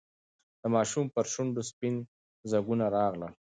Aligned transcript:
د 0.61 0.63
ماشوم 0.75 1.05
پر 1.15 1.25
شونډو 1.33 1.61
سپین 1.69 1.95
ځگونه 2.51 2.85
راغلل. 2.97 3.33